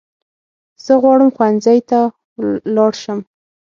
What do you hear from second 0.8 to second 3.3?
زه غواړم ښوونځی ته لاړ شم